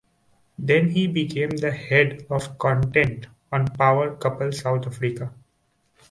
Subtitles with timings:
[0.57, 5.31] Then he became the Head of Content on Power Couple South Africa.